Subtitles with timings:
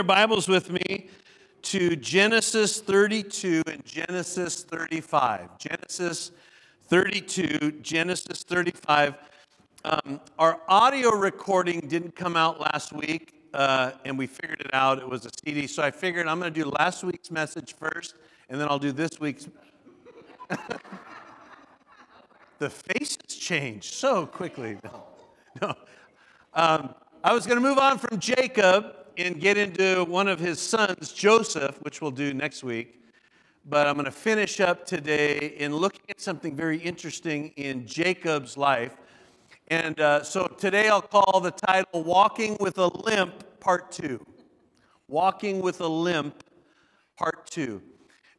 [0.00, 1.10] your Bibles with me
[1.60, 5.58] to Genesis 32 and Genesis 35.
[5.58, 6.32] Genesis
[6.88, 9.14] 32, Genesis 35.
[9.84, 15.00] Um, our audio recording didn't come out last week, uh, and we figured it out.
[15.00, 18.14] It was a CD, so I figured I'm going to do last week's message first,
[18.48, 19.48] and then I'll do this week's.
[22.58, 24.78] the faces change so quickly.
[25.60, 25.74] No, no.
[26.54, 30.58] Um, I was going to move on from Jacob and get into one of his
[30.58, 33.02] sons, Joseph, which we'll do next week.
[33.66, 38.56] But I'm going to finish up today in looking at something very interesting in Jacob's
[38.56, 38.96] life.
[39.68, 44.24] And uh, so today I'll call the title Walking with a Limp, Part 2.
[45.08, 46.42] Walking with a Limp,
[47.16, 47.82] Part 2.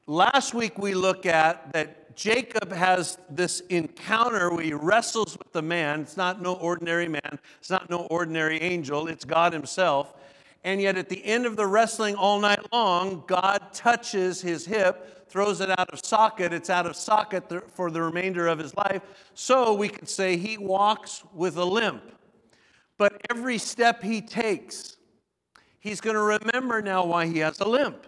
[0.08, 5.62] Last week we looked at that Jacob has this encounter where he wrestles with the
[5.62, 6.02] man.
[6.02, 10.16] It's not no ordinary man, it's not no ordinary angel, it's God Himself.
[10.64, 15.28] And yet, at the end of the wrestling all night long, God touches his hip,
[15.28, 16.54] throws it out of socket.
[16.54, 19.02] It's out of socket for the remainder of his life.
[19.34, 22.04] So we could say he walks with a limp.
[22.98, 24.98] But every step he takes,
[25.80, 28.06] he's going to remember now why he has a limp.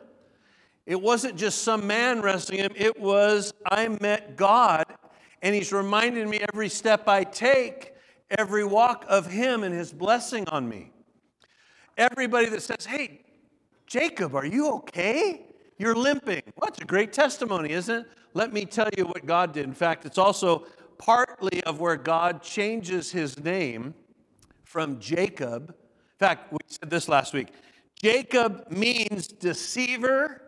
[0.86, 4.86] It wasn't just some man wrestling him, it was, I met God,
[5.42, 7.94] and he's reminding me every step I take,
[8.38, 10.92] every walk of him and his blessing on me.
[11.98, 13.22] Everybody that says, Hey,
[13.86, 15.46] Jacob, are you okay?
[15.78, 16.42] You're limping.
[16.56, 18.08] Well, that's a great testimony, isn't it?
[18.34, 19.66] Let me tell you what God did.
[19.66, 20.66] In fact, it's also
[20.98, 23.94] partly of where God changes his name
[24.64, 25.70] from Jacob.
[25.70, 27.50] In fact, we said this last week
[28.02, 30.42] Jacob means deceiver,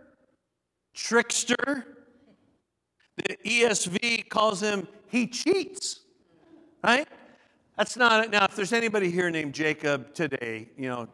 [0.93, 1.85] trickster.
[3.17, 6.01] The ESV calls him he cheats,
[6.83, 7.07] right?
[7.77, 8.31] That's not it.
[8.31, 11.07] Now, if there's anybody here named Jacob today, you know,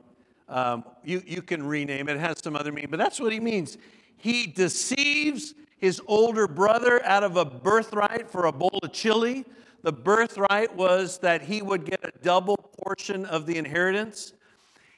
[0.51, 3.39] um, you, you can rename it, it has some other meaning, but that's what he
[3.39, 3.77] means.
[4.17, 9.45] He deceives his older brother out of a birthright for a bowl of chili.
[9.81, 14.33] The birthright was that he would get a double portion of the inheritance.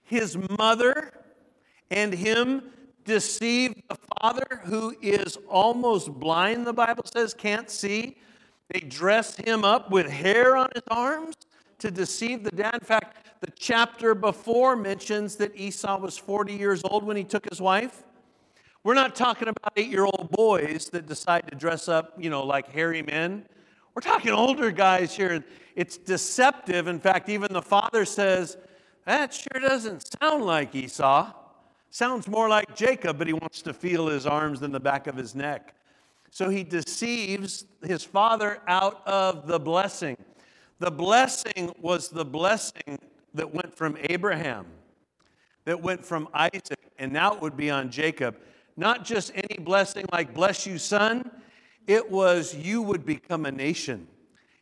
[0.04, 1.14] His mother
[1.90, 2.64] and him
[3.06, 8.18] deceived the father who is almost blind, the Bible says, can't see.
[8.70, 11.36] They dress him up with hair on his arms
[11.80, 12.74] to deceive the dad.
[12.76, 17.50] In fact, the chapter before mentions that Esau was 40 years old when he took
[17.50, 18.04] his wife.
[18.86, 22.46] We're not talking about eight year old boys that decide to dress up, you know,
[22.46, 23.46] like hairy men.
[23.94, 25.44] We're talking older guys here.
[25.76, 26.88] It's deceptive.
[26.88, 28.56] In fact, even the father says,
[29.06, 31.34] That sure doesn't sound like Esau.
[31.90, 35.18] Sounds more like Jacob, but he wants to feel his arms than the back of
[35.18, 35.76] his neck.
[36.32, 40.16] So he deceives his father out of the blessing.
[40.80, 43.00] The blessing was the blessing
[43.34, 44.66] that went from Abraham,
[45.66, 48.38] that went from Isaac, and now it would be on Jacob.
[48.76, 51.30] Not just any blessing like, bless you, son,
[51.88, 54.08] it was you would become a nation.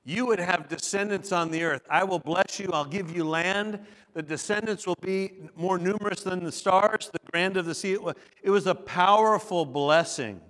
[0.04, 1.84] You would have descendants on the earth.
[1.90, 2.70] I will bless you.
[2.74, 3.80] I'll give you land.
[4.14, 7.98] The descendants will be more numerous than the stars, the grand of the sea.
[8.42, 10.42] It was a powerful blessing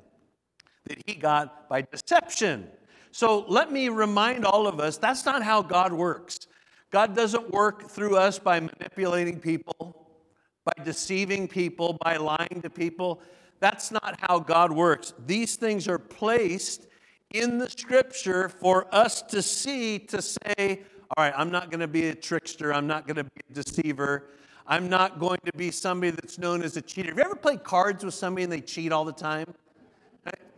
[0.86, 2.68] that he got by deception.
[3.12, 6.40] So let me remind all of us that's not how God works.
[6.92, 10.08] God doesn't work through us by manipulating people,
[10.66, 13.22] by deceiving people, by lying to people.
[13.62, 15.14] That's not how God works.
[15.26, 16.88] These things are placed
[17.34, 20.82] in the scripture for us to see, to say,
[21.16, 22.74] all right, I'm not going to be a trickster.
[22.74, 24.28] I'm not going to be a deceiver.
[24.68, 27.10] I'm not going to be somebody that's known as a cheater.
[27.10, 29.54] Have you ever played cards with somebody and they cheat all the time?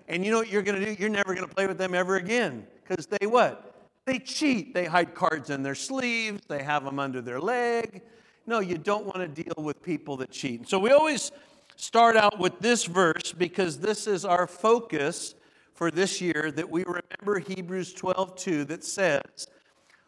[0.07, 0.95] And you know what you're going to do?
[0.99, 3.72] You're never going to play with them ever again because they what?
[4.05, 4.73] They cheat.
[4.73, 8.01] They hide cards in their sleeves, they have them under their leg.
[8.45, 10.67] No, you don't want to deal with people that cheat.
[10.67, 11.31] So we always
[11.77, 15.35] start out with this verse because this is our focus
[15.73, 19.47] for this year that we remember Hebrews 12 2 that says,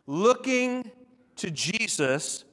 [0.05, 0.91] Looking
[1.37, 2.43] to Jesus,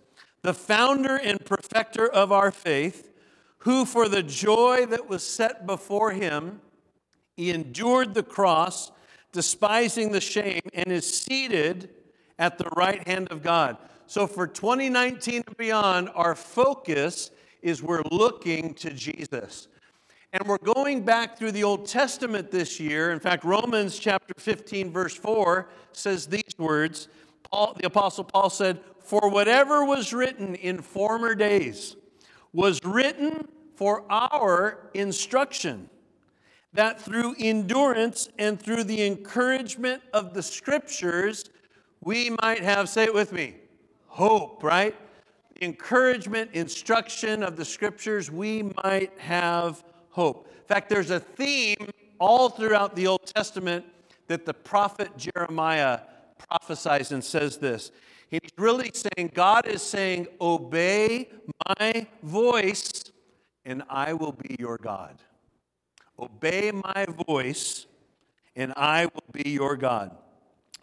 [0.42, 3.12] the founder and perfecter of our faith,
[3.58, 6.60] who for the joy that was set before him,
[7.36, 8.92] he endured the cross
[9.32, 11.90] despising the shame, and is seated
[12.38, 13.76] at the right hand of God.
[14.06, 17.30] So for 2019 and beyond, our focus
[17.62, 19.68] is we're looking to Jesus.
[20.34, 23.12] And we're going back through the Old Testament this year.
[23.12, 27.08] In fact, Romans chapter 15, verse 4 says these words
[27.50, 31.96] Paul, the Apostle Paul said, For whatever was written in former days
[32.52, 35.88] was written for our instruction
[36.72, 41.44] that through endurance and through the encouragement of the scriptures,
[42.00, 43.56] we might have, say it with me,
[44.06, 44.94] hope, right?
[45.62, 50.48] encouragement, instruction of the scriptures, we might have hope.
[50.48, 51.88] In fact, there's a theme
[52.18, 53.84] all throughout the Old Testament
[54.26, 56.00] that the prophet Jeremiah
[56.48, 57.92] prophesies and says this.
[58.28, 61.28] He's really saying, God is saying, Obey
[61.78, 63.04] my voice,
[63.64, 65.18] and I will be your God.
[66.18, 67.86] Obey my voice,
[68.54, 70.16] and I will be your God.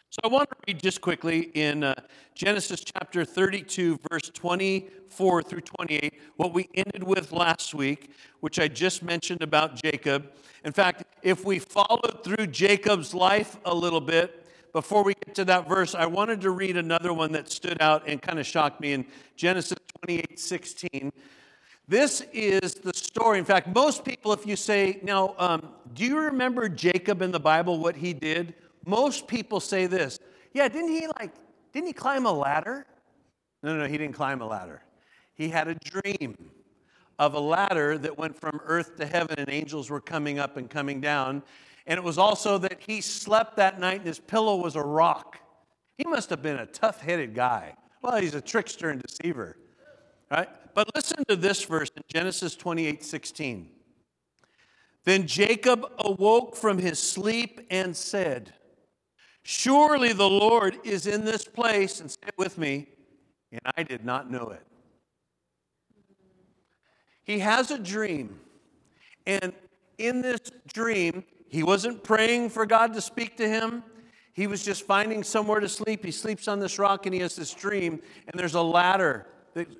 [0.10, 1.94] So I want to read just quickly in uh,
[2.34, 8.68] Genesis chapter 32, verse 24 through 28, what we ended with last week, which I
[8.68, 10.31] just mentioned about Jacob.
[10.66, 15.46] In fact, if we followed through Jacob's life a little bit, before we get to
[15.46, 18.81] that verse, I wanted to read another one that stood out and kind of shocked
[18.81, 19.06] me in
[19.36, 21.12] Genesis 28 16.
[21.90, 23.40] This is the story.
[23.40, 27.40] In fact, most people, if you say, Now, um, do you remember Jacob in the
[27.40, 28.54] Bible, what he did?
[28.86, 30.20] most people say this
[30.54, 31.32] yeah didn't he like
[31.72, 32.86] didn't he climb a ladder?
[33.62, 34.82] No no no he didn't climb a ladder.
[35.36, 36.36] He had a dream
[37.20, 40.70] of a ladder that went from earth to heaven and angels were coming up and
[40.70, 41.44] coming down.
[41.86, 45.38] And it was also that he slept that night and his pillow was a rock.
[45.98, 47.76] He must have been a tough-headed guy.
[48.02, 49.58] Well he's a trickster and deceiver
[50.31, 53.70] right but listen to this verse in genesis 28 16
[55.06, 58.54] then jacob awoke from his sleep and said
[59.52, 62.88] Surely the Lord is in this place, and say with me,
[63.52, 64.64] and I did not know it.
[67.24, 68.40] He has a dream,
[69.26, 69.54] and
[69.98, 70.40] in this
[70.72, 73.84] dream, he wasn't praying for God to speak to him.
[74.34, 76.06] He was just finding somewhere to sleep.
[76.06, 79.26] He sleeps on this rock and he has this dream, and there's a ladder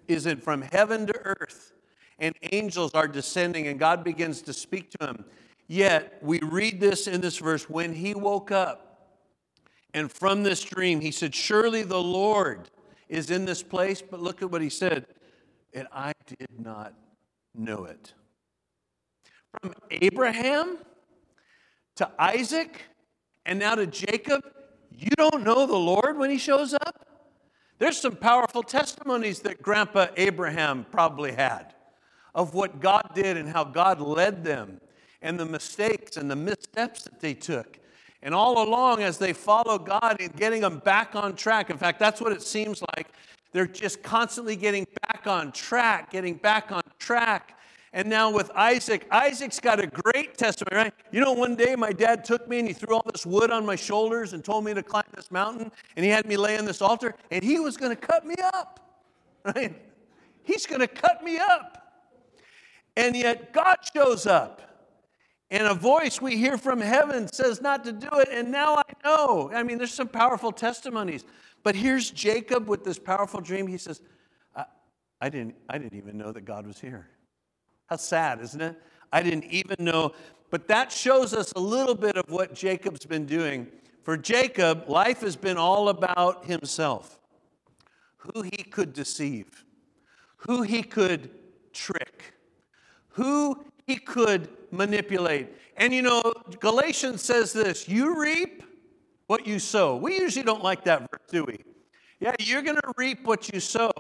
[0.07, 1.74] is in from heaven to earth,
[2.19, 5.25] and angels are descending, and God begins to speak to him.
[5.68, 8.89] Yet, we read this in this verse when he woke up,
[9.94, 12.69] and from this dream, he said, Surely the Lord
[13.07, 14.01] is in this place.
[14.01, 15.07] But look at what he said.
[15.74, 16.94] And I did not
[17.56, 18.13] know it.
[19.62, 20.77] From Abraham
[21.95, 22.81] to Isaac
[23.45, 24.44] and now to Jacob,
[24.92, 27.07] you don't know the Lord when he shows up?
[27.80, 31.74] There's some powerful testimonies that Grandpa Abraham probably had
[32.36, 34.80] of what God did and how God led them
[35.22, 37.80] and the mistakes and the missteps that they took
[38.22, 42.00] and all along, as they follow God and getting them back on track, in fact,
[42.00, 43.08] that's what it seems like.
[43.52, 47.58] They're just constantly getting back on track, getting back on track.
[47.91, 50.94] And now with Isaac, Isaac's got a great testimony, right?
[51.12, 53.65] You know, one day my dad took me and he threw all this wood on
[53.65, 56.65] my shoulders and told me to climb this mountain, and he had me lay on
[56.65, 58.80] this altar, and he was going to cut me up,
[59.56, 59.75] right?
[60.44, 61.75] He's going to cut me up.
[62.95, 64.62] And yet God shows up.
[65.51, 68.83] And a voice we hear from heaven says not to do it, and now I
[69.03, 69.50] know.
[69.51, 71.24] I mean, there's some powerful testimonies.
[71.63, 73.65] But here's Jacob with this powerful dream.
[73.65, 74.01] He says,
[74.56, 74.65] I,
[75.19, 77.07] I, didn't, I didn't even know that God was here.
[77.89, 78.80] How sad, isn't it?
[79.12, 80.13] I didn't even know.
[80.51, 83.68] But that shows us a little bit of what Jacob's been doing.
[84.03, 87.19] For Jacob, life has been all about himself,
[88.18, 89.65] who he could deceive,
[90.38, 91.31] who he could
[91.74, 92.33] trick,
[93.09, 95.50] who he could manipulate.
[95.75, 96.21] And you know,
[96.59, 98.63] Galatians says this you reap
[99.27, 99.95] what you sow.
[99.95, 101.59] We usually don't like that verse, do we?
[102.19, 103.92] Yeah, you're going to reap what you sow.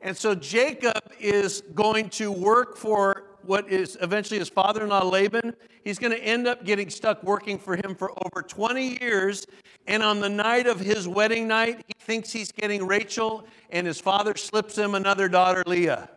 [0.00, 5.04] And so Jacob is going to work for what is eventually his father in law
[5.04, 5.54] Laban.
[5.84, 9.46] He's going to end up getting stuck working for him for over 20 years.
[9.86, 14.00] And on the night of his wedding night, he thinks he's getting Rachel, and his
[14.00, 16.10] father slips him another daughter, Leah.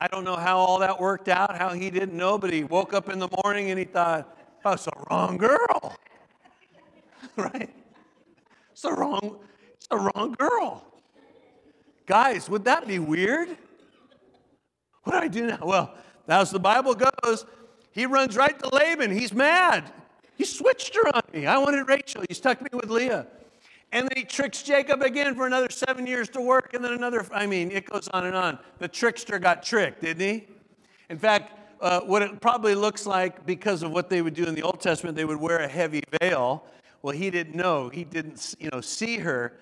[0.00, 2.92] I don't know how all that worked out, how he didn't know, but he woke
[2.92, 5.96] up in the morning and he thought, it's the wrong girl.
[7.36, 7.70] right?
[8.72, 9.38] It's the wrong,
[9.88, 10.84] the wrong girl.
[12.06, 13.56] Guys, would that be weird?
[15.04, 15.60] What do I do now?
[15.62, 15.94] Well,
[16.28, 17.46] as the Bible goes,
[17.92, 19.10] he runs right to Laban.
[19.10, 19.90] He's mad.
[20.36, 21.46] He switched her on me.
[21.46, 22.24] I wanted Rachel.
[22.28, 23.26] He stuck me with Leah.
[23.92, 27.24] And then he tricks Jacob again for another seven years to work, and then another,
[27.32, 28.58] I mean, it goes on and on.
[28.78, 30.48] The trickster got tricked, didn't he?
[31.10, 34.54] In fact, uh, what it probably looks like because of what they would do in
[34.54, 36.64] the Old Testament, they would wear a heavy veil.
[37.02, 37.88] Well, he didn't know.
[37.88, 39.52] He didn't, you know, see her.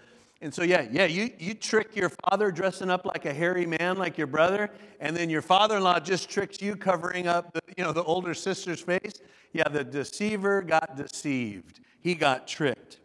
[0.42, 3.96] And so, yeah, yeah, you, you trick your father dressing up like a hairy man
[3.96, 7.92] like your brother, and then your father-in-law just tricks you covering up the, you know,
[7.92, 9.12] the older sister's face.
[9.52, 11.78] Yeah, the deceiver got deceived.
[12.00, 12.98] He got tricked.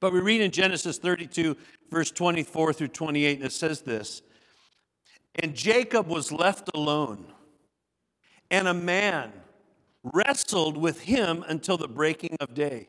[0.00, 1.54] But we read in Genesis 32,
[1.90, 4.22] verse 24 through 28, and it says this
[5.34, 7.26] And Jacob was left alone,
[8.50, 9.34] and a man
[10.02, 12.88] wrestled with him until the breaking of day.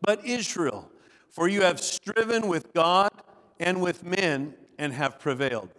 [0.00, 0.90] but Israel,
[1.28, 3.10] for you have striven with God
[3.60, 5.70] and with men and have prevailed.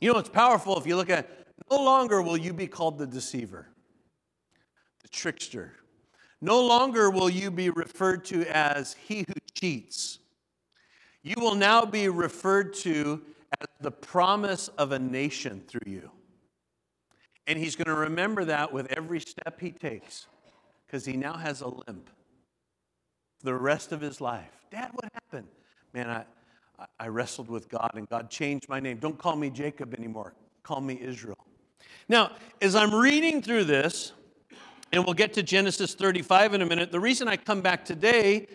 [0.00, 1.28] You know, it's powerful if you look at
[1.70, 3.68] no longer will you be called the deceiver,
[5.02, 5.74] the trickster.
[6.40, 10.18] No longer will you be referred to as he who cheats.
[11.22, 13.20] You will now be referred to
[13.60, 16.10] as the promise of a nation through you.
[17.46, 20.26] And he's going to remember that with every step he takes
[20.86, 22.08] because he now has a limp
[23.42, 24.50] the rest of his life.
[24.70, 25.48] Dad, what happened?
[25.92, 26.24] Man, I,
[26.98, 28.98] I wrestled with God and God changed my name.
[28.98, 31.38] Don't call me Jacob anymore, call me Israel.
[32.08, 34.12] Now, as I'm reading through this,
[34.92, 38.48] and we'll get to Genesis 35 in a minute, the reason I come back today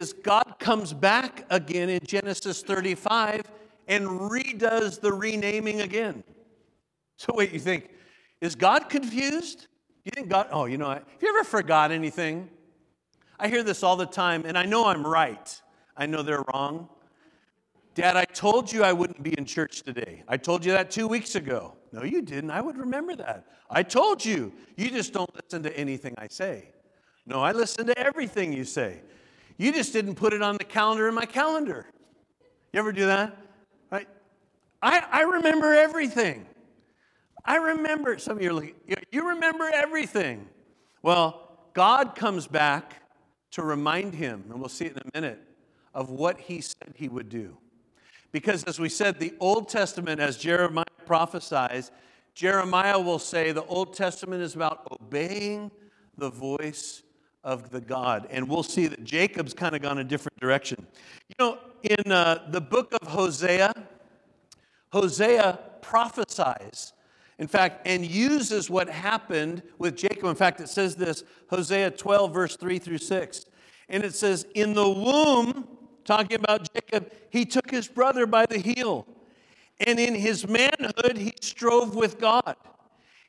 [0.00, 3.42] is God comes back again in Genesis 35
[3.88, 6.22] and redoes the renaming again.
[7.16, 7.90] So, wait, you think,
[8.40, 9.66] is God confused?
[10.04, 12.48] You think God, oh, you know, have you ever forgot anything?
[13.38, 15.60] I hear this all the time, and I know I'm right.
[15.96, 16.88] I know they're wrong.
[17.94, 20.24] Dad, I told you I wouldn't be in church today.
[20.26, 21.74] I told you that two weeks ago.
[21.92, 22.50] No, you didn't.
[22.50, 23.46] I would remember that.
[23.70, 24.52] I told you.
[24.76, 26.70] You just don't listen to anything I say.
[27.26, 29.00] No, I listen to everything you say.
[29.56, 31.86] You just didn't put it on the calendar in my calendar.
[32.72, 33.38] You ever do that?
[34.84, 36.44] I, I remember everything.
[37.42, 38.76] I remember, some of you are like,
[39.10, 40.46] you remember everything.
[41.02, 42.96] Well, God comes back
[43.54, 45.40] to remind him, and we'll see it in a minute,
[45.94, 47.56] of what he said he would do.
[48.32, 51.92] Because as we said, the Old Testament, as Jeremiah prophesies,
[52.34, 55.70] Jeremiah will say the Old Testament is about obeying
[56.18, 57.04] the voice
[57.44, 58.26] of the God.
[58.28, 60.84] And we'll see that Jacob's kind of gone a different direction.
[61.28, 63.72] You know, in uh, the book of Hosea,
[64.92, 66.92] Hosea prophesies
[67.38, 70.24] in fact, and uses what happened with Jacob.
[70.26, 73.46] In fact, it says this Hosea 12, verse 3 through 6.
[73.88, 75.66] And it says, In the womb,
[76.04, 79.06] talking about Jacob, he took his brother by the heel.
[79.80, 82.56] And in his manhood, he strove with God.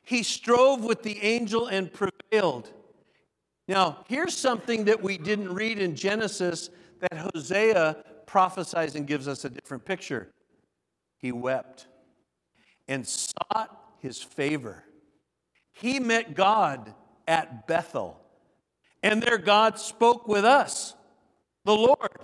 [0.04, 2.70] He strove with the angel and prevailed.
[3.66, 6.70] Now, here's something that we didn't read in Genesis
[7.00, 7.96] that Hosea
[8.26, 10.30] prophesies and gives us a different picture.
[11.18, 11.88] He wept
[12.86, 14.84] and sought his favor.
[15.72, 16.94] He met God
[17.28, 18.20] at Bethel,
[19.02, 20.94] and there God spoke with us.
[21.64, 22.18] The Lord,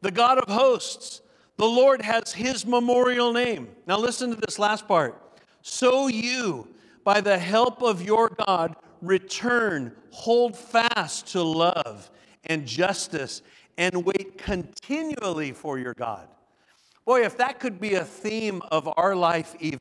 [0.00, 1.22] the God of hosts,
[1.56, 3.68] the Lord has his memorial name.
[3.86, 5.20] Now, listen to this last part.
[5.62, 6.68] So you,
[7.04, 12.10] by the help of your God, return, hold fast to love
[12.44, 13.42] and justice,
[13.78, 16.28] and wait continually for your God.
[17.04, 19.80] Boy, if that could be a theme of our life, even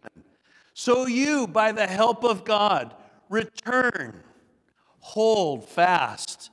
[0.74, 2.96] so you, by the help of God,
[3.30, 4.24] return,
[5.00, 6.50] hold fast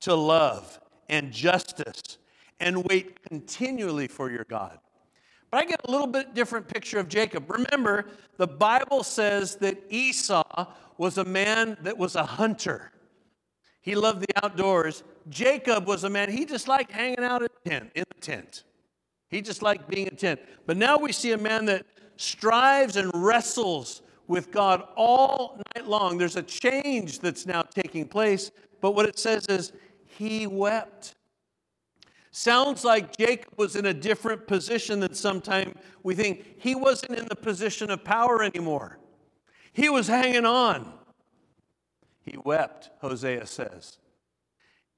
[0.00, 2.18] to love and justice,
[2.58, 4.78] and wait continually for your God.
[5.50, 7.50] But I get a little bit different picture of Jacob.
[7.50, 8.06] Remember,
[8.38, 10.66] the Bible says that Esau
[10.96, 12.90] was a man that was a hunter.
[13.82, 15.02] He loved the outdoors.
[15.28, 17.90] Jacob was a man, he just liked hanging out in the tent.
[17.94, 18.64] In tent.
[19.28, 20.40] He just liked being in a tent.
[20.66, 21.84] But now we see a man that
[22.22, 26.16] strives and wrestles with God all night long.
[26.16, 28.50] There's a change that's now taking place,
[28.80, 29.72] but what it says is,
[30.06, 31.14] he wept.
[32.30, 36.44] Sounds like Jacob was in a different position than sometimes we think.
[36.58, 38.98] He wasn't in the position of power anymore.
[39.72, 40.92] He was hanging on.
[42.24, 43.98] He wept, Hosea says.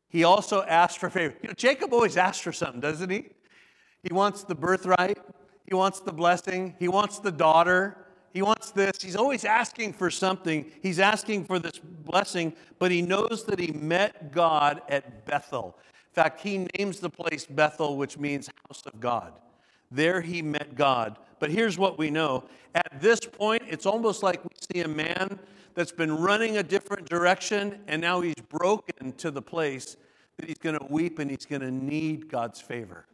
[0.09, 1.35] He also asked for favor.
[1.43, 3.31] You know, Jacob always asks for something, doesn't he?
[4.03, 5.19] He wants the birthright.
[5.67, 6.75] He wants the blessing.
[6.79, 7.97] He wants the daughter.
[8.33, 9.01] He wants this.
[9.01, 10.71] He's always asking for something.
[10.83, 15.79] He's asking for this blessing, but he knows that he met God at Bethel.
[16.11, 19.33] In fact, he names the place Bethel, which means house of God.
[19.91, 21.19] There he met God.
[21.39, 22.45] But here's what we know
[22.75, 25.39] at this point, it's almost like we see a man
[25.75, 29.97] that's been running a different direction, and now he's broken to the place
[30.39, 33.07] that he's going to weep and he's going to need God's favor.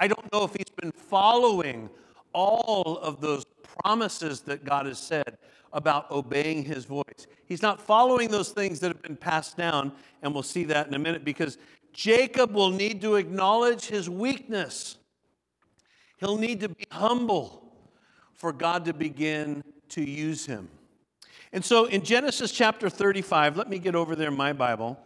[0.00, 1.90] I don't know if he's been following
[2.32, 3.44] all of those
[3.82, 5.38] promises that God has said
[5.72, 7.26] about obeying his voice.
[7.46, 10.94] He's not following those things that have been passed down, and we'll see that in
[10.94, 11.58] a minute because
[11.92, 14.98] Jacob will need to acknowledge his weakness.
[16.18, 17.72] He'll need to be humble
[18.34, 20.68] for God to begin to use him.
[21.52, 24.98] And so in Genesis chapter 35, let me get over there in my Bible.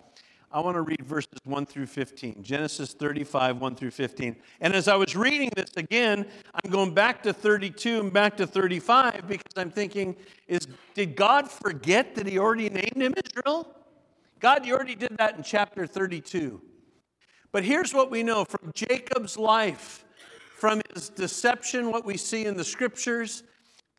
[0.54, 2.42] I want to read verses 1 through 15.
[2.42, 4.37] Genesis 35, 1 through 15.
[4.61, 6.26] And as I was reading this again,
[6.62, 10.14] I'm going back to 32 and back to 35 because I'm thinking,
[10.47, 13.75] is, did God forget that He already named him Israel?
[14.40, 16.61] God, you already did that in chapter 32.
[17.50, 20.04] But here's what we know from Jacob's life,
[20.56, 23.42] from his deception, what we see in the scriptures,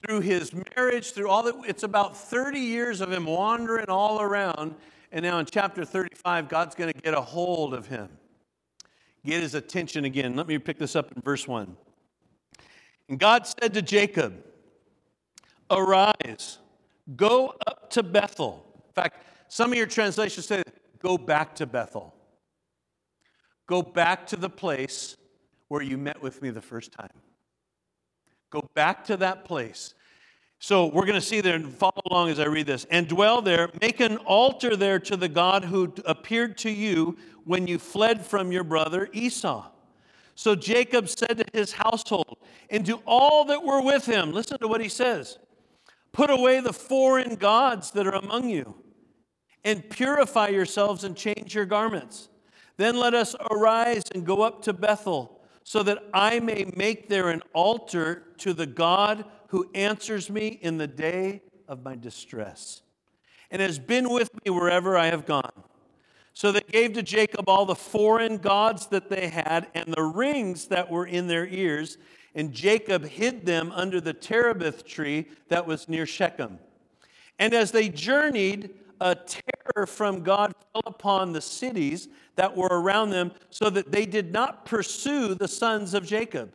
[0.05, 1.55] through his marriage, through all that.
[1.65, 4.75] It's about 30 years of him wandering all around.
[5.13, 8.09] And now in chapter 35, God's going to get a hold of him,
[9.23, 10.35] get his attention again.
[10.35, 11.77] Let me pick this up in verse 1.
[13.09, 14.43] And God said to Jacob,
[15.69, 16.57] Arise,
[17.15, 18.65] go up to Bethel.
[18.87, 20.63] In fact, some of your translations say,
[20.97, 22.15] Go back to Bethel.
[23.67, 25.15] Go back to the place
[25.67, 27.21] where you met with me the first time.
[28.49, 29.93] Go back to that place.
[30.63, 32.85] So we're going to see there and follow along as I read this.
[32.89, 37.67] And dwell there, make an altar there to the God who appeared to you when
[37.67, 39.69] you fled from your brother Esau.
[40.35, 42.37] So Jacob said to his household
[42.69, 45.37] and to all that were with him, listen to what he says
[46.13, 48.73] Put away the foreign gods that are among you,
[49.65, 52.29] and purify yourselves and change your garments.
[52.77, 57.31] Then let us arise and go up to Bethel, so that I may make there
[57.31, 62.81] an altar to the God who answers me in the day of my distress,
[63.49, 65.63] and has been with me wherever I have gone.
[66.33, 70.67] So they gave to Jacob all the foreign gods that they had and the rings
[70.67, 71.97] that were in their ears,
[72.35, 76.59] and Jacob hid them under the terebinth tree that was near Shechem.
[77.39, 83.11] And as they journeyed, a terror from God fell upon the cities that were around
[83.11, 86.51] them, so that they did not pursue the sons of Jacob.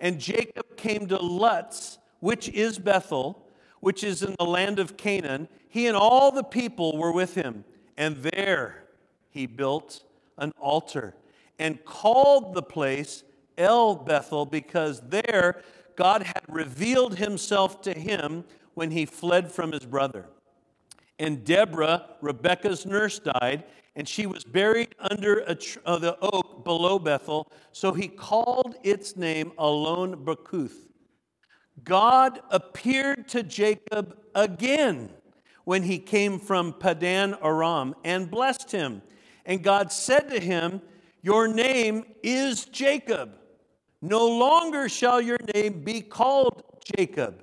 [0.00, 3.46] And Jacob came to Luz, which is Bethel,
[3.80, 5.48] which is in the land of Canaan.
[5.68, 7.64] He and all the people were with him.
[7.96, 8.84] And there
[9.30, 10.02] he built
[10.38, 11.14] an altar
[11.58, 13.24] and called the place
[13.56, 15.62] El Bethel because there
[15.96, 20.26] God had revealed himself to him when he fled from his brother.
[21.18, 26.98] And Deborah, Rebekah's nurse, died, and she was buried under tr- uh, the oak below
[26.98, 27.50] Bethel.
[27.72, 30.86] So he called its name Allon Bachuth.
[31.82, 35.10] God appeared to Jacob again
[35.64, 39.02] when he came from Padan Aram and blessed him.
[39.44, 40.82] And God said to him,
[41.22, 43.38] Your name is Jacob.
[44.02, 46.62] No longer shall your name be called
[46.96, 47.42] Jacob,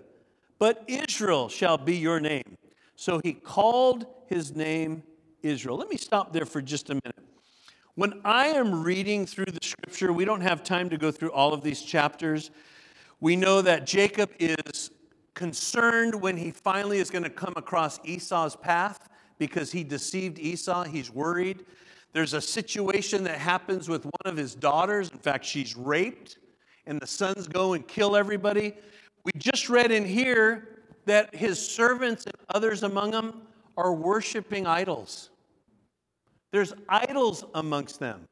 [0.60, 2.58] but Israel shall be your name.
[2.96, 5.04] So he called his name
[5.42, 5.78] Israel.
[5.78, 7.16] Let me stop there for just a minute.
[7.96, 11.54] When I am reading through the scripture, we don't have time to go through all
[11.54, 12.50] of these chapters.
[13.20, 14.90] We know that Jacob is
[15.34, 20.84] concerned when he finally is going to come across Esau's path because he deceived Esau.
[20.86, 21.66] He's worried.
[22.14, 25.10] There's a situation that happens with one of his daughters.
[25.10, 26.38] In fact, she's raped,
[26.86, 28.74] and the sons go and kill everybody.
[29.24, 30.73] We just read in here
[31.06, 33.42] that his servants and others among them
[33.78, 35.30] are worshiping idols.
[36.52, 38.28] There's idols amongst them.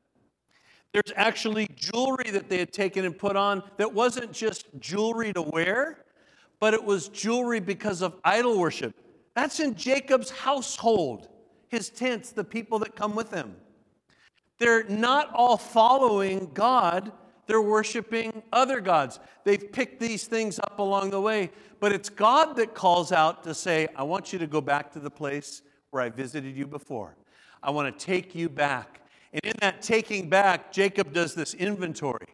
[0.94, 5.42] There's actually jewelry that they had taken and put on that wasn't just jewelry to
[5.42, 6.06] wear,
[6.60, 8.94] but it was jewelry because of idol worship.
[9.34, 11.30] That's in Jacob's household,
[11.70, 13.56] his tents, the people that come with him.
[14.60, 17.12] They're not all following God,
[17.52, 19.20] they're worshiping other gods.
[19.44, 23.54] They've picked these things up along the way, but it's God that calls out to
[23.54, 27.18] say, I want you to go back to the place where I visited you before.
[27.62, 29.02] I want to take you back.
[29.34, 32.28] And in that taking back, Jacob does this inventory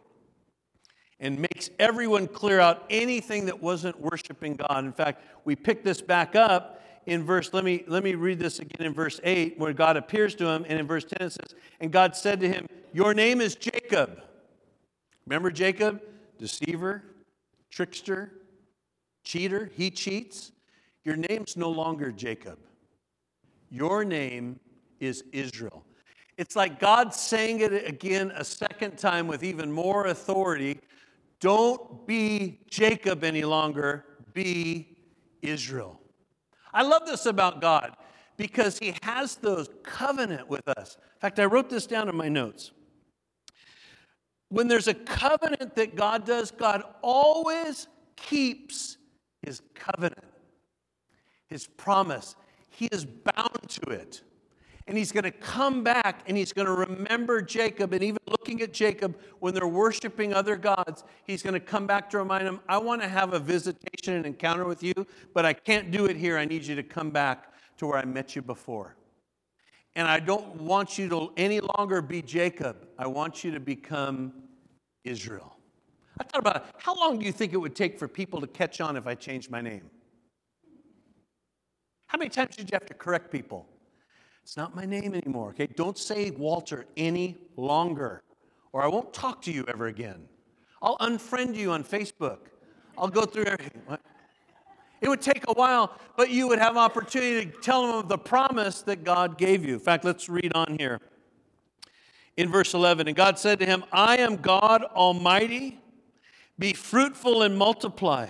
[1.19, 4.85] and makes everyone clear out anything that wasn't worshiping God.
[4.85, 8.59] In fact, we pick this back up in verse, let me, let me read this
[8.59, 10.63] again in verse 8, where God appears to him.
[10.69, 14.21] And in verse 10 it says, And God said to him, Your name is Jacob.
[15.27, 16.01] Remember Jacob?
[16.39, 17.03] Deceiver,
[17.69, 18.31] trickster,
[19.25, 19.69] cheater.
[19.75, 20.53] He cheats.
[21.03, 22.57] Your name's no longer Jacob.
[23.69, 24.57] Your name
[25.01, 25.83] is Israel.
[26.37, 30.79] It's like God saying it again a second time with even more authority.
[31.41, 34.97] Don't be Jacob any longer, be
[35.41, 35.99] Israel.
[36.73, 37.97] I love this about God
[38.37, 40.95] because he has those covenant with us.
[40.95, 42.71] In fact, I wrote this down in my notes.
[44.49, 48.97] When there's a covenant that God does, God always keeps
[49.41, 50.23] his covenant,
[51.47, 52.35] his promise.
[52.69, 54.21] He is bound to it.
[54.87, 57.91] And he's going to come back and he's going to remember Jacob.
[57.91, 62.09] And even looking at Jacob when they're worshiping other gods, he's going to come back
[62.11, 64.93] to remind him, I want to have a visitation and encounter with you,
[65.33, 66.37] but I can't do it here.
[66.37, 68.95] I need you to come back to where I met you before.
[69.97, 72.87] And I don't want you to any longer be Jacob.
[72.99, 74.31] I want you to become
[75.03, 75.57] Israel.
[76.19, 76.63] I thought about it.
[76.77, 79.15] How long do you think it would take for people to catch on if I
[79.15, 79.89] changed my name?
[82.05, 83.67] How many times did you have to correct people?
[84.43, 85.65] It's not my name anymore, okay?
[85.65, 88.21] Don't say Walter any longer,
[88.73, 90.29] or I won't talk to you ever again.
[90.79, 92.37] I'll unfriend you on Facebook.
[92.99, 93.81] I'll go through everything.
[95.01, 98.17] It would take a while, but you would have opportunity to tell them of the
[98.17, 99.75] promise that God gave you.
[99.75, 100.99] In fact, let's read on here.
[102.35, 105.79] In verse 11, and God said to him, I am God Almighty.
[106.59, 108.27] Be fruitful and multiply.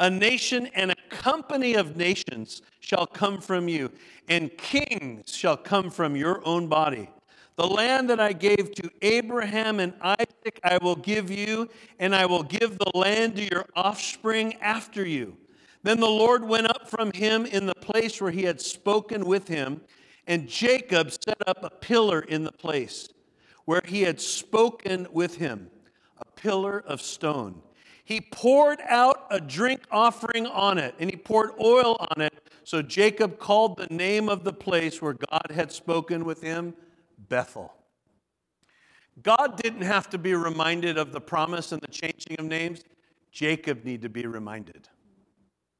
[0.00, 3.90] A nation and a company of nations shall come from you,
[4.28, 7.10] and kings shall come from your own body.
[7.56, 12.26] The land that I gave to Abraham and Isaac I will give you, and I
[12.26, 15.36] will give the land to your offspring after you.
[15.82, 19.48] Then the Lord went up from him in the place where he had spoken with
[19.48, 19.82] him,
[20.26, 23.08] and Jacob set up a pillar in the place
[23.64, 25.70] where he had spoken with him,
[26.18, 27.62] a pillar of stone
[28.08, 32.48] he poured out a drink offering on it, and he poured oil on it.
[32.64, 36.72] So Jacob called the name of the place where God had spoken with him
[37.28, 37.70] Bethel.
[39.22, 42.82] God didn't have to be reminded of the promise and the changing of names.
[43.30, 44.88] Jacob needed to be reminded.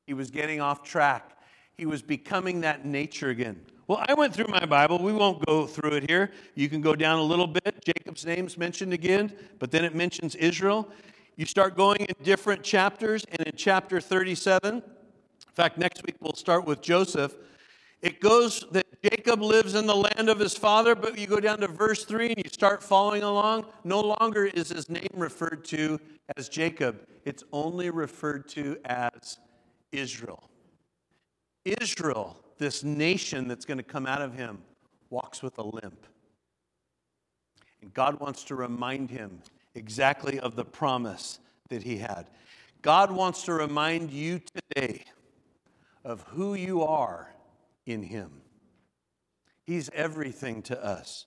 [0.08, 1.32] He was getting off track.
[1.76, 3.60] He was becoming that nature again.
[3.86, 4.98] Well, I went through my Bible.
[4.98, 6.30] We won't go through it here.
[6.54, 7.84] You can go down a little bit.
[7.84, 10.90] Jacob's name's mentioned again, but then it mentions Israel.
[11.36, 14.82] You start going in different chapters, and in chapter 37, in
[15.52, 17.36] fact, next week we'll start with Joseph.
[18.00, 21.58] It goes that Jacob lives in the land of his father, but you go down
[21.58, 23.66] to verse 3 and you start following along.
[23.84, 26.00] No longer is his name referred to
[26.38, 29.38] as Jacob, it's only referred to as
[29.92, 30.48] Israel.
[31.64, 34.58] Israel, this nation that's going to come out of him,
[35.10, 36.06] walks with a limp.
[37.80, 39.42] And God wants to remind him
[39.74, 42.26] exactly of the promise that he had.
[42.82, 45.04] God wants to remind you today
[46.04, 47.32] of who you are
[47.86, 48.42] in him.
[49.64, 51.26] He's everything to us.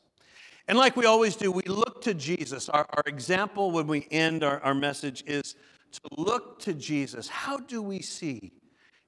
[0.67, 2.69] And like we always do, we look to Jesus.
[2.69, 5.56] Our, our example when we end our, our message is
[5.91, 7.27] to look to Jesus.
[7.27, 8.51] How do we see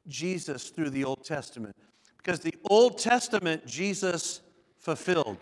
[0.08, 1.76] Jesus through the Old Testament?
[2.18, 4.42] Because the Old Testament, Jesus
[4.80, 5.38] fulfilled.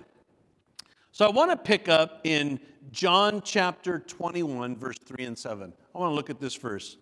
[1.12, 2.60] So I want to pick up in
[2.92, 5.74] John chapter 21, verse 3 and 7.
[5.94, 6.98] I want to look at this verse.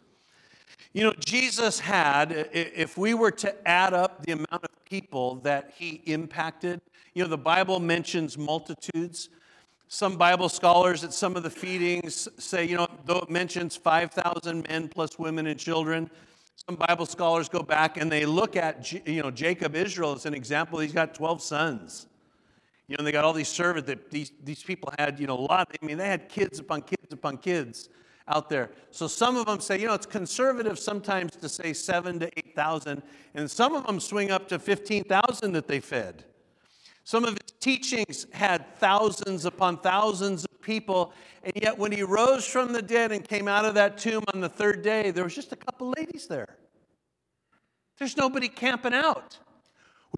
[0.94, 5.74] You know, Jesus had, if we were to add up the amount of people that
[5.76, 6.82] he impacted,
[7.14, 9.30] you know, the Bible mentions multitudes.
[9.92, 14.68] Some Bible scholars at some of the feedings say, you know, though it mentions 5,000
[14.70, 16.12] men plus women and children,
[16.68, 20.36] some Bible scholars go back and they look at, you know, Jacob, Israel as an
[20.36, 20.78] example.
[20.78, 22.06] He's got 12 sons.
[22.88, 25.42] You know, they got all these servants that these, these people had, you know, a
[25.42, 25.76] lot.
[25.82, 27.90] I mean, they had kids upon kids upon kids
[28.28, 28.70] out there.
[28.92, 33.02] So some of them say, you know, it's conservative sometimes to say seven to 8,000,
[33.34, 36.26] and some of them swing up to 15,000 that they fed.
[37.04, 42.74] Some of teachings had thousands upon thousands of people, and yet when he rose from
[42.74, 45.52] the dead and came out of that tomb on the third day, there was just
[45.52, 46.58] a couple ladies there.
[47.98, 49.38] There's nobody camping out.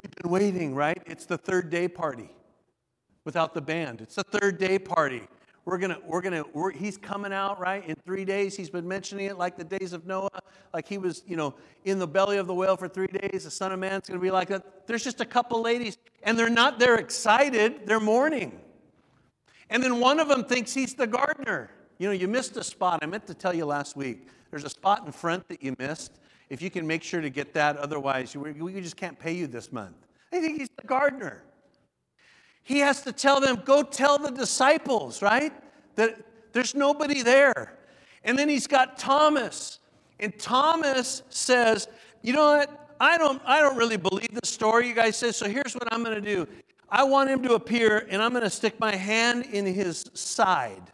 [0.02, 1.02] We've been waiting, right?
[1.06, 2.30] It's the third day party
[3.26, 4.02] without the band.
[4.02, 5.24] It's the third day party.
[5.64, 7.86] We're gonna, we're gonna, we're, he's coming out, right?
[7.86, 10.30] In three days, he's been mentioning it like the days of Noah,
[10.74, 11.54] like he was, you know,
[11.86, 13.44] in the belly of the whale for three days.
[13.44, 14.88] The Son of Man's gonna be like that.
[14.88, 18.60] There's just a couple ladies, and they're not they're excited, they're mourning.
[19.70, 21.70] And then one of them thinks he's the gardener.
[21.98, 23.00] You know, you missed a spot.
[23.04, 24.28] I meant to tell you last week.
[24.50, 26.20] There's a spot in front that you missed.
[26.50, 29.72] If you can make sure to get that, otherwise, we just can't pay you this
[29.72, 29.96] month.
[30.32, 31.44] They think he's the gardener.
[32.64, 35.52] He has to tell them, go tell the disciples, right?
[35.96, 36.20] That
[36.54, 37.78] there's nobody there.
[38.24, 39.80] And then he's got Thomas.
[40.20, 41.88] And Thomas says,
[42.22, 42.96] you know what?
[43.00, 46.04] I don't, I don't really believe the story you guys say, so here's what I'm
[46.04, 46.48] going to do.
[46.88, 50.92] I want him to appear, and I'm going to stick my hand in his side.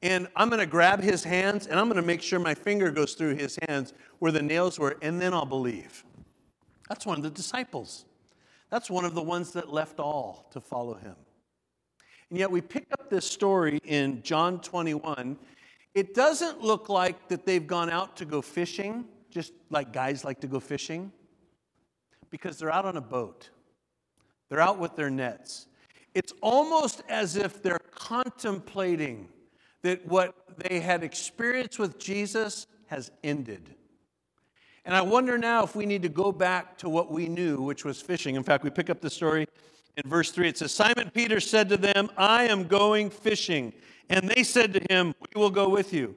[0.00, 2.90] And I'm going to grab his hands, and I'm going to make sure my finger
[2.90, 6.04] goes through his hands where the nails were, and then I'll believe.
[6.88, 8.06] That's one of the disciples.
[8.72, 11.14] That's one of the ones that left all to follow him.
[12.30, 15.36] And yet we pick up this story in John 21.
[15.94, 20.40] It doesn't look like that they've gone out to go fishing, just like guys like
[20.40, 21.12] to go fishing,
[22.30, 23.50] because they're out on a boat.
[24.48, 25.66] They're out with their nets.
[26.14, 29.28] It's almost as if they're contemplating
[29.82, 33.74] that what they had experienced with Jesus has ended.
[34.84, 37.84] And I wonder now if we need to go back to what we knew, which
[37.84, 38.34] was fishing.
[38.34, 39.46] In fact, we pick up the story
[39.96, 40.48] in verse 3.
[40.48, 43.72] It says, Simon Peter said to them, I am going fishing.
[44.08, 46.16] And they said to him, We will go with you.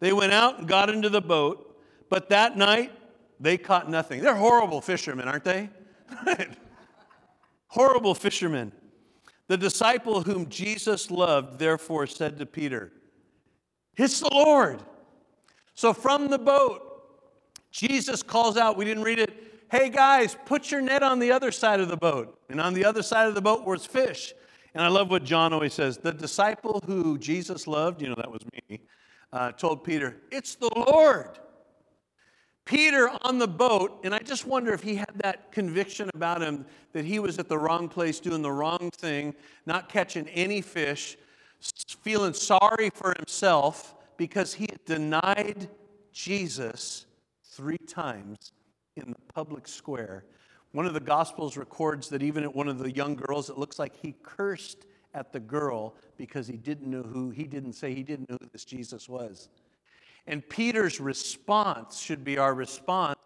[0.00, 2.92] They went out and got into the boat, but that night
[3.40, 4.20] they caught nothing.
[4.20, 5.70] They're horrible fishermen, aren't they?
[7.68, 8.72] horrible fishermen.
[9.48, 12.92] The disciple whom Jesus loved, therefore, said to Peter,
[13.96, 14.82] It's the Lord.
[15.74, 16.83] So from the boat,
[17.74, 21.50] Jesus calls out, we didn't read it, hey guys, put your net on the other
[21.50, 22.38] side of the boat.
[22.48, 24.32] And on the other side of the boat was fish.
[24.74, 28.30] And I love what John always says the disciple who Jesus loved, you know, that
[28.30, 28.80] was me,
[29.32, 31.40] uh, told Peter, It's the Lord.
[32.64, 36.64] Peter on the boat, and I just wonder if he had that conviction about him
[36.92, 39.34] that he was at the wrong place doing the wrong thing,
[39.66, 41.18] not catching any fish,
[42.02, 45.68] feeling sorry for himself because he had denied
[46.12, 47.06] Jesus
[47.56, 48.52] three times
[48.96, 50.24] in the public square.
[50.72, 53.78] One of the Gospels records that even at one of the young girls, it looks
[53.78, 58.02] like he cursed at the girl because he didn't know who, he didn't say he
[58.02, 59.48] didn't know who this Jesus was.
[60.26, 63.18] And Peter's response should be our response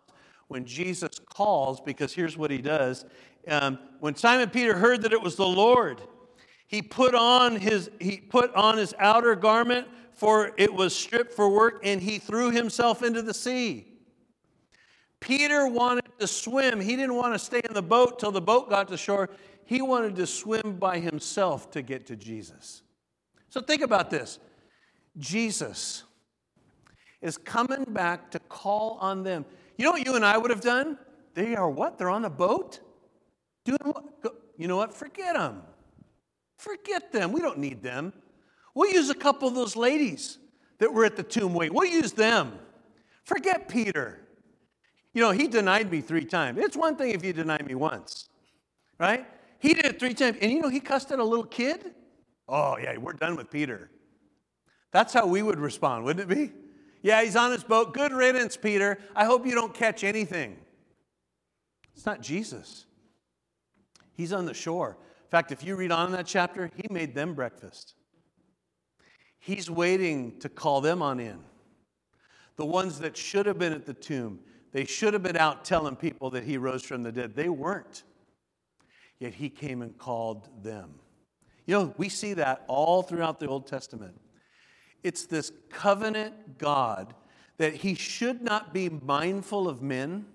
[0.48, 3.04] when Jesus calls, because here's what he does.
[3.46, 6.02] Um, when Simon Peter heard that it was the Lord,
[6.66, 11.48] he put on his he put on his outer garment, for it was stripped for
[11.48, 13.97] work, and he threw himself into the sea.
[15.20, 16.80] Peter wanted to swim.
[16.80, 19.30] He didn't want to stay in the boat till the boat got to shore.
[19.64, 22.82] He wanted to swim by himself to get to Jesus.
[23.50, 24.38] So think about this
[25.18, 26.04] Jesus
[27.20, 29.44] is coming back to call on them.
[29.76, 30.98] You know what you and I would have done?
[31.34, 31.98] They are what?
[31.98, 32.80] They're on a boat?
[33.64, 34.04] Doing what?
[34.56, 34.94] You know what?
[34.94, 35.62] Forget them.
[36.56, 37.32] Forget them.
[37.32, 38.12] We don't need them.
[38.74, 40.38] We'll use a couple of those ladies
[40.78, 41.76] that were at the tomb waiting.
[41.76, 42.58] We'll use them.
[43.24, 44.20] Forget Peter.
[45.18, 46.60] You know, he denied me three times.
[46.60, 48.28] It's one thing if you deny me once,
[49.00, 49.26] right?
[49.58, 50.38] He did it three times.
[50.40, 51.92] And you know, he cussed at a little kid.
[52.48, 53.90] Oh, yeah, we're done with Peter.
[54.92, 56.52] That's how we would respond, wouldn't it be?
[57.02, 57.94] Yeah, he's on his boat.
[57.94, 58.96] Good riddance, Peter.
[59.16, 60.56] I hope you don't catch anything.
[61.96, 62.86] It's not Jesus.
[64.12, 64.98] He's on the shore.
[65.00, 67.94] In fact, if you read on in that chapter, he made them breakfast.
[69.40, 71.40] He's waiting to call them on in.
[72.54, 74.38] The ones that should have been at the tomb,
[74.72, 77.34] they should have been out telling people that he rose from the dead.
[77.34, 78.02] They weren't.
[79.18, 80.94] Yet he came and called them.
[81.66, 84.18] You know, we see that all throughout the Old Testament.
[85.02, 87.14] It's this covenant God
[87.58, 90.26] that he should not be mindful of men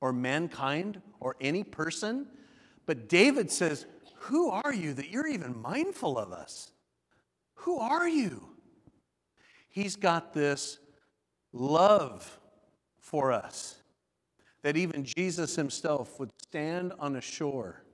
[0.00, 2.26] or mankind or any person.
[2.86, 6.72] But David says, Who are you that you're even mindful of us?
[7.54, 8.48] Who are you?
[9.68, 10.78] He's got this
[11.52, 12.38] love
[13.04, 13.76] for us.
[14.62, 17.84] That even Jesus himself would stand on a shore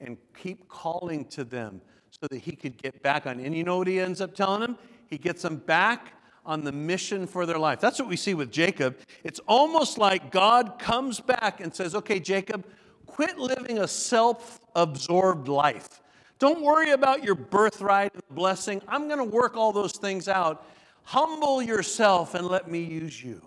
[0.00, 1.80] and keep calling to them
[2.10, 3.40] so that he could get back on.
[3.40, 4.78] And you know what he ends up telling them?
[5.08, 6.12] He gets them back
[6.44, 7.80] on the mission for their life.
[7.80, 8.96] That's what we see with Jacob.
[9.24, 12.64] It's almost like God comes back and says, Okay, Jacob,
[13.06, 16.00] quit living a self absorbed life.
[16.38, 18.80] Don't worry about your birthright and blessing.
[18.86, 20.66] I'm going to work all those things out.
[21.02, 23.42] Humble yourself and let me use you.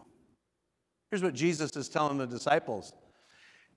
[1.10, 2.93] Here's what Jesus is telling the disciples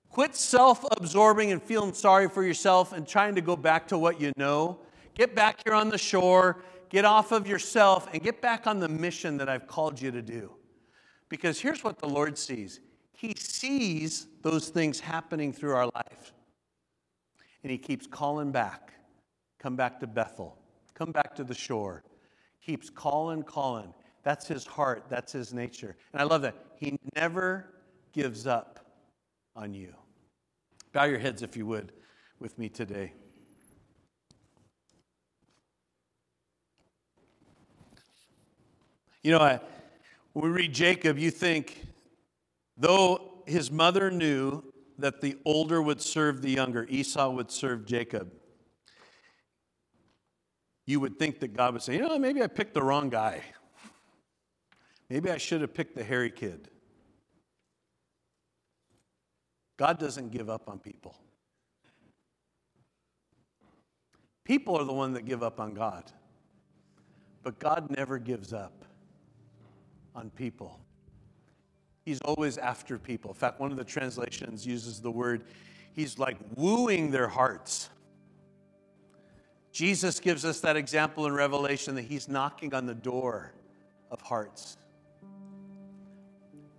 [0.09, 4.21] Quit self absorbing and feeling sorry for yourself and trying to go back to what
[4.21, 4.79] you know.
[5.15, 8.87] Get back here on the shore, get off of yourself, and get back on the
[8.87, 10.51] mission that I've called you to do.
[11.29, 12.79] Because here's what the Lord sees
[13.13, 16.33] He sees those things happening through our life.
[17.63, 18.93] And He keeps calling back.
[19.57, 20.59] Come back to Bethel.
[20.93, 22.03] Come back to the shore.
[22.63, 23.93] Keeps calling, calling.
[24.23, 25.95] That's his heart, that's his nature.
[26.13, 26.55] And I love that.
[26.77, 27.65] He never
[28.13, 28.79] gives up
[29.55, 29.93] on you.
[30.93, 31.91] Bow your heads, if you would,
[32.39, 33.13] with me today.
[39.23, 39.59] You know, I,
[40.33, 41.87] when we read Jacob, you think,
[42.77, 44.63] though his mother knew
[44.99, 48.31] that the older would serve the younger, Esau would serve Jacob,
[50.85, 53.41] you would think that God would say, you know, maybe I picked the wrong guy.
[55.13, 56.69] Maybe I should have picked the hairy kid.
[59.77, 61.15] God doesn't give up on people.
[64.43, 66.11] People are the one that give up on God.
[67.43, 68.85] But God never gives up
[70.15, 70.79] on people.
[72.05, 73.29] He's always after people.
[73.29, 75.43] In fact, one of the translations uses the word,
[75.91, 77.91] He's like wooing their hearts.
[79.71, 83.53] Jesus gives us that example in Revelation that he's knocking on the door
[84.09, 84.77] of hearts.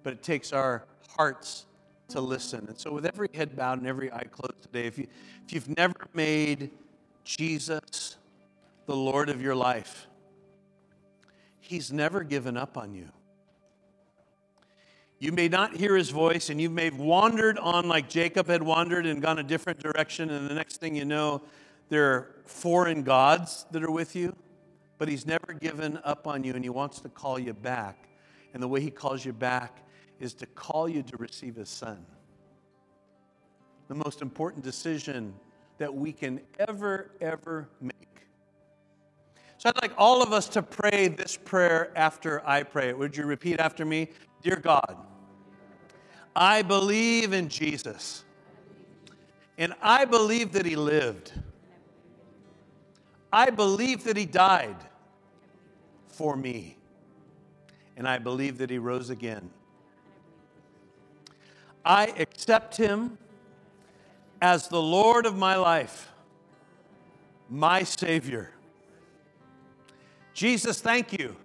[0.04, 0.84] But it takes our
[1.16, 1.66] hearts
[2.08, 2.66] to listen.
[2.68, 5.08] And so, with every head bowed and every eye closed today, if, you,
[5.46, 6.70] if you've never made
[7.24, 8.16] Jesus
[8.86, 10.06] the Lord of your life,
[11.58, 13.08] He's never given up on you.
[15.18, 18.62] You may not hear his voice, and you may have wandered on like Jacob had
[18.62, 21.40] wandered and gone a different direction, and the next thing you know,
[21.88, 24.36] there are foreign gods that are with you.
[24.98, 28.10] But he's never given up on you, and he wants to call you back.
[28.52, 29.82] And the way he calls you back
[30.20, 32.04] is to call you to receive his son.
[33.88, 35.34] The most important decision
[35.78, 37.94] that we can ever, ever make.
[39.58, 42.98] So I'd like all of us to pray this prayer after I pray it.
[42.98, 44.08] Would you repeat after me?
[44.42, 44.96] Dear God,
[46.34, 48.24] I believe in Jesus.
[49.56, 51.32] And I believe that he lived.
[53.32, 54.76] I believe that he died
[56.08, 56.76] for me.
[57.96, 59.50] And I believe that he rose again.
[61.84, 63.18] I accept him
[64.40, 66.10] as the Lord of my life,
[67.50, 68.50] my Savior.
[70.32, 71.36] Jesus, thank you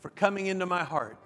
[0.00, 1.16] for coming into my heart.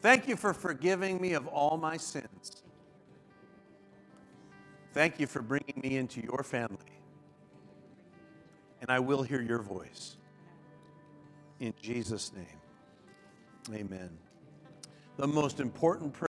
[0.00, 2.62] Thank you for forgiving me of all my sins.
[4.92, 6.78] Thank you for bringing me into your family.
[8.80, 10.16] And I will hear your voice.
[11.60, 14.10] In Jesus' name, amen.
[15.18, 16.31] The most important prayer.